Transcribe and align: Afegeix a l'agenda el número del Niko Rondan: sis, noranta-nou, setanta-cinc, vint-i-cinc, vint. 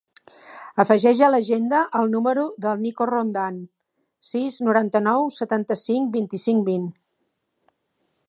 Afegeix 0.83 1.19
a 1.25 1.27
l'agenda 1.31 1.81
el 1.99 2.07
número 2.13 2.45
del 2.65 2.81
Niko 2.85 3.07
Rondan: 3.11 3.61
sis, 4.31 4.57
noranta-nou, 4.69 5.29
setanta-cinc, 5.37 6.11
vint-i-cinc, 6.19 6.65
vint. 6.73 6.89